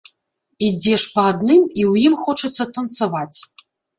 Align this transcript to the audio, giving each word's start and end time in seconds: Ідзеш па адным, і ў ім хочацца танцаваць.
Ідзеш 0.67 1.03
па 1.17 1.21
адным, 1.33 1.59
і 1.79 1.83
ў 1.91 2.09
ім 2.09 2.17
хочацца 2.23 2.63
танцаваць. 2.79 3.39